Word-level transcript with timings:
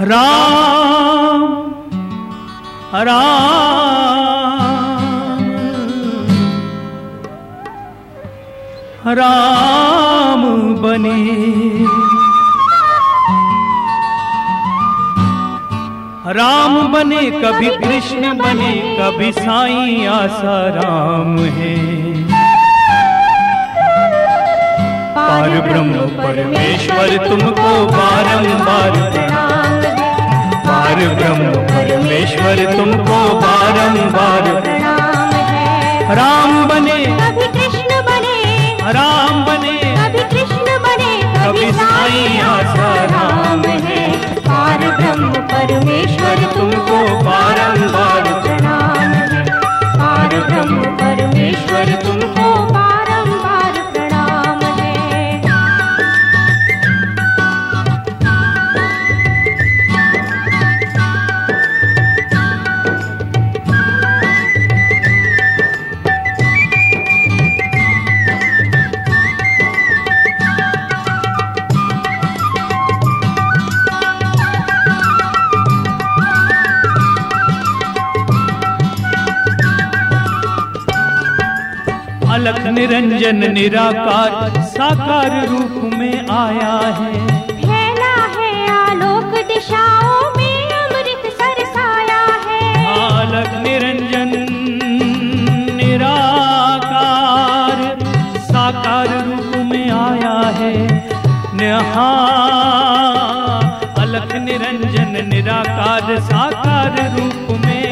राम 0.00 1.42
राम 2.94 3.44
राम 9.08 10.42
बने। 10.82 11.20
राम 16.32 16.74
बने 16.92 17.30
कभी 17.30 17.68
कृष्ण 17.78 18.32
बने 18.38 18.72
कभी 18.98 19.30
साईं 19.32 20.06
आसा 20.08 20.56
राम 20.76 21.38
है। 21.56 21.76
पार 25.14 25.50
ब्रह्म 25.60 26.06
परमेश्वर 26.16 27.16
तुमको 27.28 27.74
बारंबार 27.86 28.90
प्रणाम। 29.12 29.63
पार 30.94 31.08
ब्रह्म 31.08 31.52
परमेश्वर 31.52 32.58
तुमको 32.72 33.16
बारंबार। 33.38 34.44
राम 36.14 36.52
बने। 36.64 36.98
कभी 37.06 37.46
कृष्ण 37.46 37.96
बने। 38.02 38.36
राम 38.92 39.40
बने। 39.44 39.72
कभी 39.96 40.22
कृष्ण 40.34 40.78
बने। 40.84 41.12
कभी 41.38 41.72
साईं 41.72 42.38
आसा 42.42 42.92
राम 43.04 43.62
है 43.86 44.02
पार 44.38 44.78
ब्रह्म 44.96 45.32
परमेश्वर 45.32 46.36
तुमको 46.54 47.00
बारंबार। 47.24 48.23
अलग 82.44 82.66
निरंजन 82.68 83.38
निराकार 83.52 84.32
साकार 84.70 85.34
रूप 85.48 85.76
में 85.92 86.26
आया 86.30 86.72
है। 86.96 87.12
फैला 87.60 88.16
है 88.34 88.48
आलोक 88.70 89.30
दिशाओं 89.48 90.26
में 90.36 90.72
अमृत 90.78 91.22
सरसाया 91.38 92.18
है। 92.46 92.58
अलग 92.96 93.48
निरंजन 93.62 94.34
निराकार 95.78 97.80
साकार 98.50 99.08
रूप 99.28 99.56
में 99.70 99.88
आया 100.00 100.36
है। 100.60 100.74
नहा 101.62 102.10
अलग 104.04 104.30
निरंजन 104.44 105.12
निराकार 105.28 106.06
साकार 106.28 106.94
रूप 107.16 107.40
में 107.64 107.83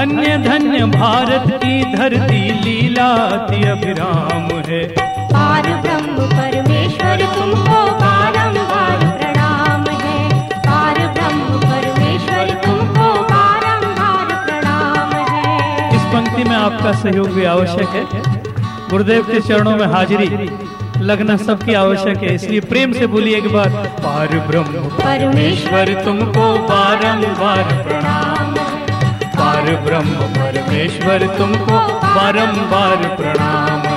धन्य 0.00 0.36
धन्य 0.38 0.84
भारत 0.86 1.42
की 1.54 1.80
धरती 1.94 2.38
लीला 2.60 3.06
अति 3.26 3.62
अभिराम 3.68 4.46
है। 4.68 4.78
पार 5.32 5.66
ब्रह्म 5.82 6.24
परमेश्वर 6.28 7.24
तुमको 7.34 7.80
बारंबार 7.98 9.04
प्रणाम 9.18 9.84
है। 9.96 10.48
पार 10.56 11.00
ब्रह्म 11.12 11.58
परमेश्वर 11.58 12.54
तुमको 12.64 13.10
बारंबार 13.24 14.32
प्रणाम 14.46 15.12
है। 15.28 15.96
इस 15.96 16.02
पंक्ति 16.14 16.44
में 16.44 16.56
आपका 16.56 16.92
सहयोग 17.02 17.28
भी 17.30 17.44
आवश्यक 17.52 17.88
है। 17.88 18.04
गुरुदेव 18.90 19.22
के 19.22 19.40
चरणों 19.40 19.76
में 19.76 19.86
हाजिरी 19.86 20.28
लगना 21.02 21.36
सबकी 21.36 21.74
आवश्यक 21.74 22.22
है। 22.22 22.34
इसलिए 22.34 22.60
प्रेम 22.70 22.92
से 22.92 23.06
बोलिए 23.06 23.36
एक 23.36 23.52
बार 23.52 23.68
पार 24.00 24.38
ब्रह्म 24.48 24.88
परमेश्वर 24.96 25.94
तुमको 26.04 26.52
बारंबार 26.68 27.62
प्रणाम। 27.84 28.28
पार 28.28 28.39
ब्रह्म 29.76 30.28
परमेश्वर 30.36 31.26
तुमको 31.38 31.78
बारंबार 32.16 33.08
प्रणाम। 33.16 33.89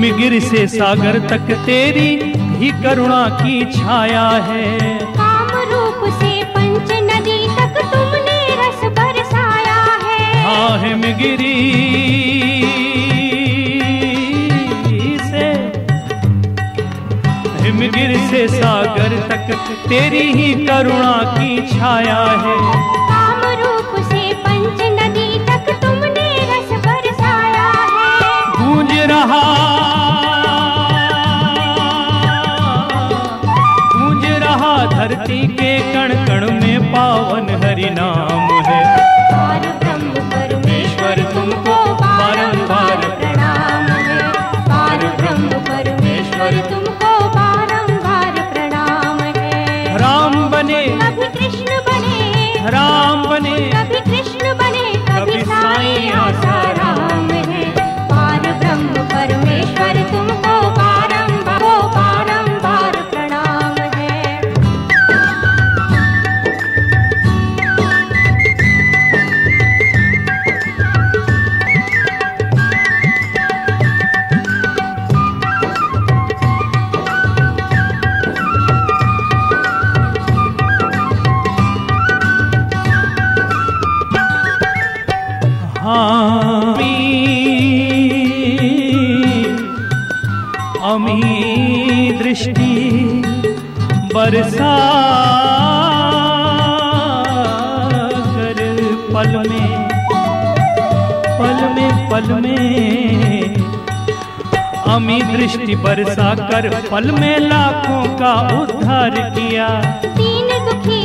हिमगिर 0.00 0.38
से 0.40 0.66
सागर 0.66 1.18
तक 1.28 1.50
तेरी 1.64 2.10
ही 2.58 2.68
करुणा 2.82 3.24
की 3.32 3.56
छाया 3.72 4.28
है। 4.46 4.68
काम 5.16 5.50
रूप 5.72 6.04
से 6.12 6.30
पंच 6.54 6.92
नदी 7.08 7.36
तक 7.56 7.76
तुमने 7.90 8.38
रस 8.60 8.84
बरसाया 8.98 9.82
है। 10.04 10.22
हाँ 10.44 10.78
हिमगिरी 10.84 11.52
से। 15.26 15.48
हिमगिर 17.62 18.16
से 18.30 18.46
सागर 18.56 19.18
तक 19.28 19.54
तेरी 19.88 20.26
ही 20.32 20.52
करुणा 20.66 21.16
की 21.34 21.50
छाया 21.68 22.22
है। 22.46 22.56
काम 23.10 23.44
रूप 23.62 24.00
से 24.04 24.22
पंच 24.46 24.80
नदी 25.00 25.28
तक 25.50 25.72
तुमने 25.82 26.30
रस 26.52 26.72
बरसाया 26.86 27.68
है। 27.90 28.08
गूंज 28.56 28.98
रहा 29.12 29.69
धरती 35.10 35.38
के 35.48 35.70
कण 35.94 36.12
कण 36.26 36.44
में 36.50 36.92
पावन 36.92 37.48
हरि 37.64 37.88
नाम 37.90 38.50
है। 38.66 38.80
पार 39.32 39.66
परमेश्वर 40.34 41.22
तुमको 41.34 41.78
बारंबार 41.94 43.08
प्रणाम 43.20 43.88
है। 44.00 44.18
परमेश्वर 45.68 46.60
तुमको 46.68 46.79
अमी 90.82 92.12
दृष्टि 92.12 92.74
बरसा 94.14 94.74
कर 98.34 98.60
पल 99.14 99.32
में 99.48 99.88
पल 101.40 101.58
में 101.74 102.10
पल 102.10 102.28
में। 102.40 103.54
अमी 104.94 105.22
दृष्टि 105.22 105.74
बरसा 105.76 106.34
कर 106.34 106.64
पल 106.92 107.10
में 107.10 107.38
लाखों 107.38 108.04
का 108.18 108.34
उद्धार 108.62 109.10
किया। 109.10 109.68
दीन 110.04 110.48
दुखी 110.64 111.00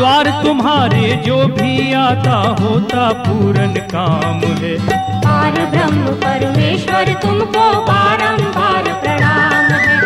द्वार 0.00 0.28
तुम्हारे 0.44 1.08
जो 1.26 1.36
भी 1.46 1.92
आता 1.92 2.36
होता 2.60 3.08
पूरन 3.12 3.74
काम 3.90 4.38
है। 4.60 4.78
पार 5.24 5.56
ब्रह्म 5.66 6.06
परमेश्वर 6.22 7.12
तुमको 7.22 7.64
बारंबार 7.82 8.88
प्रणाम 9.02 9.68
है। 9.74 9.98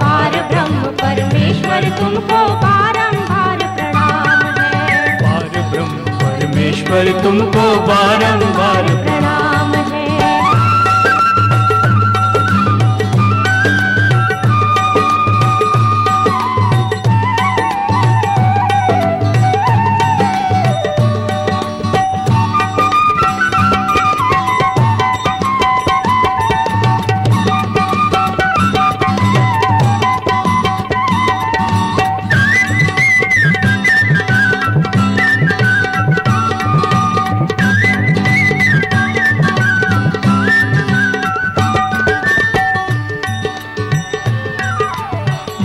पार 0.00 0.32
ब्रह्म 0.48 0.80
परमेश्वर 1.02 1.88
तुमको 1.98 2.40
बारंबार 2.64 3.58
प्रणाम 3.76 4.58
है। 4.58 5.20
पार 5.20 5.60
ब्रह्म 5.70 6.16
परमेश्वर 6.22 7.12
तुमको 7.22 7.66
बारंबार 7.86 8.61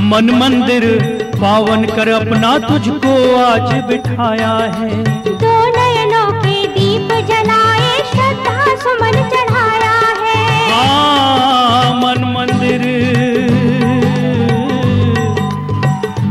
मन 0.10 0.30
मंदिर 0.32 0.84
पावन 1.36 1.84
कर 1.86 2.10
अपना 2.10 2.52
तुझको 2.60 3.14
आज 3.38 3.72
बिठाया 3.88 4.52
है। 4.76 4.90
दो 5.42 5.54
नयनों 5.76 6.28
के 6.44 6.56
दीप 6.68 7.10
जलाए 7.30 7.90
श्रद्धा 8.12 8.76
सुमन 8.84 9.18
चढ़ाया 9.34 9.98
है। 10.22 10.46
हाँ 10.72 11.94
मन 11.96 12.24
मंदिर। 12.36 12.86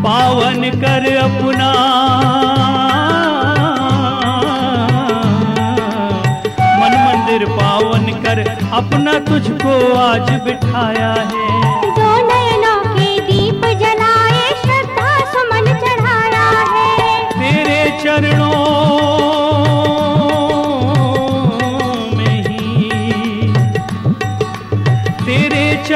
पावन 0.06 0.70
कर 0.80 1.08
अपना। 1.16 1.70
मन 6.80 6.96
मंदिर 7.06 7.46
पावन 7.52 8.12
कर 8.24 8.44
अपना 8.74 9.18
तुझको 9.28 9.74
आज 9.98 10.30
बिठाया 10.44 11.12
है। 11.12 11.45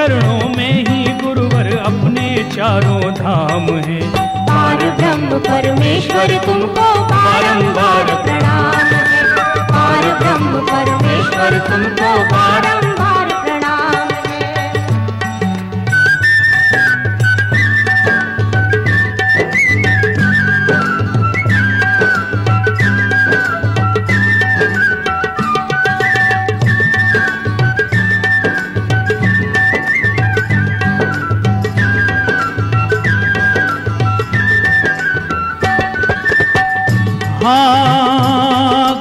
चरणों 0.00 0.48
में 0.56 0.84
ही 0.88 1.12
गुरुवर 1.12 1.66
अपने 1.78 2.26
चारों 2.52 3.00
धाम 3.14 3.66
है। 3.86 3.98
पार 4.46 4.84
ब्रह्म 4.90 5.38
परमेश्वर 5.38 6.32
तुमको 6.46 6.86
बारंबार 7.04 8.14
प्रणाम 8.22 8.86
है। 8.92 9.24
पार 9.68 10.08
ब्रह्म 10.18 10.66
परमेश्वर 10.66 11.58
तुमको 11.68 12.12
बारंबार 12.30 12.89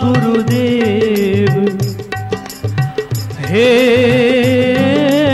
गुरुदेव। 0.03 1.79
हे 3.39 3.69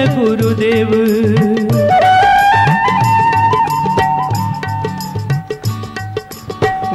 गुरुदेव। 0.08 0.92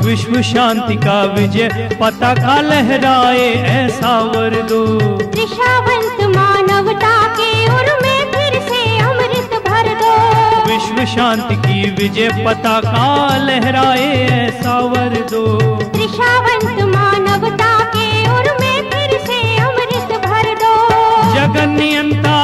विश्व 0.07 0.43
शांति 0.43 0.97
का 0.97 1.25
विजय 1.25 1.69
पताका 2.01 2.61
लहराए 2.61 3.53
ऐसा 3.55 4.21
वर 4.21 4.63
दो। 4.63 4.99
त्रिशावंत 5.19 6.20
शांति 11.11 11.55
की 11.57 11.91
विजय 11.91 12.29
पताका 12.45 13.07
लहराए 13.37 14.11
ऐसा 14.27 14.79
वर 14.91 15.15
दो। 15.31 15.45
त्रिशावंत 15.83 16.83
मानवता 16.95 17.73
के 17.95 18.07
उर 18.31 18.51
में 18.61 18.91
फिर 18.91 19.19
से 19.27 19.41
अमृत 19.59 20.13
भर 20.27 20.55
दो। 20.63 20.75
जगन 21.35 21.77
नियंता 21.79 22.37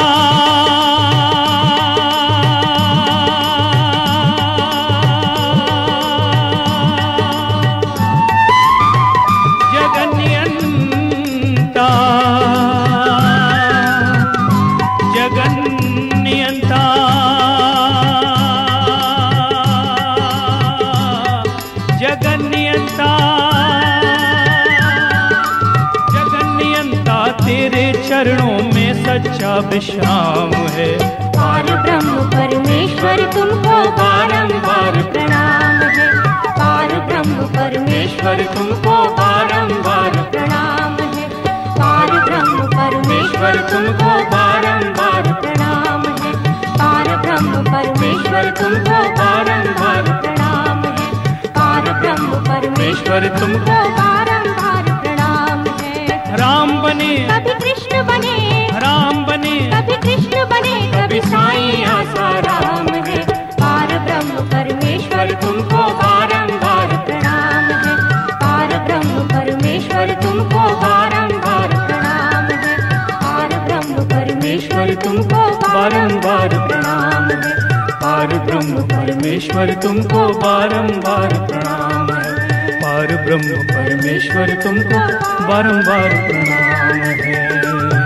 नियंता 22.96 23.12
जगन 26.12 26.46
नियंता 26.56 27.19
तेरे 27.37 27.84
चरणों 28.08 28.58
में 28.75 29.04
सच्चा 29.04 29.56
विश्राम 29.69 30.54
है। 30.54 30.90
पार 31.32 31.64
ब्रह्म 31.82 32.31
परमेश्वर 32.31 33.19
तुमको 33.34 33.76
बारंबार 33.90 35.02
प्रणाम 35.12 35.82
है। 35.96 36.08
पार 36.48 36.94
ब्रह्म 37.08 37.46
परमेश्वर 37.56 38.43
तुमको 38.54 38.96
बारंबार 39.14 40.22
प्रणाम 40.32 40.65
परमेश्वर 52.97 53.38
तुमको 53.38 53.75
बारंबार 53.97 54.85
प्रणाम 55.00 55.65
है। 55.81 56.37
राम 56.37 56.71
बने। 56.83 57.17
कभी 57.31 57.55
कृष्ण 57.55 58.03
बने। 58.07 58.69
राम 58.75 59.25
बने। 59.25 59.55
कभी 59.71 59.97
कृष्ण 59.97 60.45
बने 60.45 60.76
कभी 60.95 61.21
साईं 61.21 61.85
आसा 61.85 62.29
राम 62.38 62.88
है। 62.88 63.19
पार 63.53 63.99
ब्रह्म 63.99 64.45
परमेश्वर 64.47 65.33
तुमको 65.43 65.83
बारंबार 66.00 66.97
प्रणाम 67.07 67.69
है। 67.85 67.97
पार 68.33 68.79
ब्रह्म 68.79 69.29
परमेश्वर 69.29 70.15
तुमको 70.23 70.65
बारंबार 70.81 71.69
प्रणाम 71.87 72.49
है। 72.55 72.76
पार 73.12 73.59
ब्रह्म 73.67 74.05
परमेश्वर 74.09 74.95
तुमको 74.95 75.43
बारंबार 75.69 76.49
प्रणाम 76.69 77.31
है। 77.31 77.55
पार 78.00 78.38
ब्रह्म 78.38 78.83
परमेश्वर 78.88 79.75
तुमको 79.75 80.29
बारंबार 80.38 81.35
प्रणाम 81.47 82.11
है। 82.11 82.36
पार 82.97 83.11
ब्रह्म 83.17 83.57
परमेश्वर 83.69 84.50
तुमको 84.62 85.00
बारंबार 85.49 86.15
प्रणाम 86.29 87.03
है। 87.21 88.05